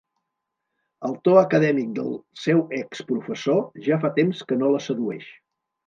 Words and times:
El 1.09 1.13
to 1.27 1.35
acadèmic 1.41 1.93
del 1.99 2.09
seu 2.47 2.65
exprofessor 2.81 3.65
ja 3.91 4.03
fa 4.07 4.15
temps 4.21 4.45
que 4.51 4.63
no 4.65 4.77
la 4.77 4.85
sedueix. 4.91 5.35